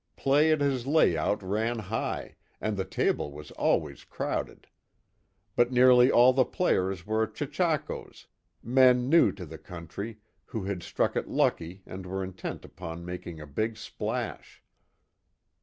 Play 0.15 0.51
at 0.51 0.61
his 0.61 0.87
layout 0.87 1.43
ran 1.43 1.77
high, 1.77 2.35
and 2.59 2.75
the 2.75 2.85
table 2.85 3.31
was 3.31 3.51
always 3.51 4.03
crowded. 4.03 4.65
But 5.55 5.71
nearly 5.71 6.09
all 6.11 6.33
the 6.33 6.43
players 6.43 7.05
were 7.05 7.27
chechakos 7.27 8.25
men 8.63 9.09
new 9.09 9.31
to 9.33 9.45
the 9.45 9.59
country, 9.59 10.17
who 10.45 10.63
had 10.63 10.81
struck 10.81 11.15
it 11.15 11.27
lucky 11.27 11.83
and 11.85 12.07
were 12.07 12.23
intent 12.23 12.65
upon 12.65 13.05
making 13.05 13.39
a 13.39 13.45
big 13.45 13.77
splash. 13.77 14.63